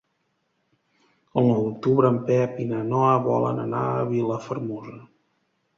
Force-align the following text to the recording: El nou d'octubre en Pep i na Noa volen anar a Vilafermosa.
El 1.41 1.49
nou 1.49 1.61
d'octubre 1.67 2.11
en 2.15 2.17
Pep 2.31 2.59
i 2.65 2.67
na 2.73 2.81
Noa 2.89 3.15
volen 3.29 3.65
anar 3.69 3.87
a 3.95 4.11
Vilafermosa. 4.15 5.01